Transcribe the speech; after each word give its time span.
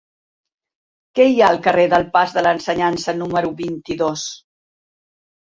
Què 1.19 1.27
hi 1.31 1.35
ha 1.43 1.49
al 1.53 1.59
carrer 1.67 1.83
del 1.91 2.07
Pas 2.15 2.33
de 2.37 2.43
l'Ensenyança 2.45 3.15
número 3.21 3.55
vint-i-dos? 3.63 4.25